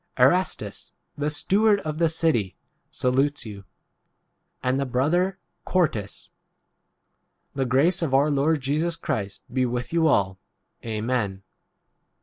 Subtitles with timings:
[0.17, 2.57] Erastus, the steward of the city,
[2.89, 3.65] salutes you,
[4.63, 6.31] and the brother Quar 24 tus.
[7.53, 10.39] The grace of our Lord Jesus Christ [be] with you all.
[10.83, 11.43] Amen.